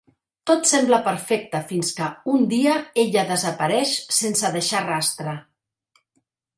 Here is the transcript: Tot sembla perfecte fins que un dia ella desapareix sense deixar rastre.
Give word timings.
Tot 0.51 0.69
sembla 0.69 0.97
perfecte 1.07 1.61
fins 1.73 1.91
que 1.99 2.09
un 2.35 2.49
dia 2.55 2.79
ella 3.05 3.27
desapareix 3.35 3.95
sense 4.23 4.55
deixar 4.61 4.85
rastre. 4.91 5.41